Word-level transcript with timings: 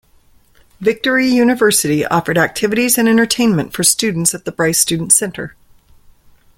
Victory 0.79 1.27
University 1.27 2.03
offered 2.03 2.35
activities 2.35 2.97
and 2.97 3.07
entertainment 3.07 3.71
for 3.71 3.83
students 3.83 4.33
at 4.33 4.45
the 4.45 4.51
Bryce 4.51 4.79
Student 4.79 5.13
Center. 5.13 5.55